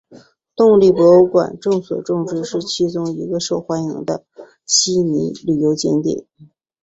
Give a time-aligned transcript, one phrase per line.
[0.55, 4.25] 动力博物馆众所周知是其中一个受欢迎的
[4.65, 6.25] 悉尼旅游景点。